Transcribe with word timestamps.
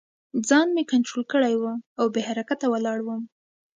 ځان 0.47 0.67
مې 0.75 0.83
کنترول 0.91 1.23
کړی 1.33 1.53
و 1.57 1.63
او 1.99 2.05
بې 2.13 2.21
حرکته 2.29 2.65
ولاړ 2.69 2.99
وم 3.03 3.23